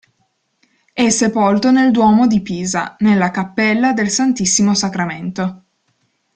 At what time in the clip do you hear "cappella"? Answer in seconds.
3.29-3.93